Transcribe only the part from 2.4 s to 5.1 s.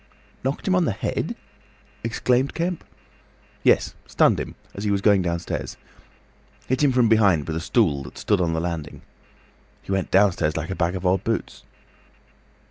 Kemp. "Yes—stunned him—as he was